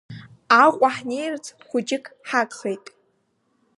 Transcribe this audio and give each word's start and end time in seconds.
Аҟәа 0.63 0.89
ҳнеирц 0.95 1.45
хәыҷык 1.67 2.05
ҳагхеит. 2.27 2.85